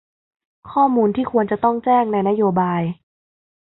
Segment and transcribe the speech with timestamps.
[0.71, 2.81] ข้อมูลที่ควรจะต้องแจ้งในนโยบาย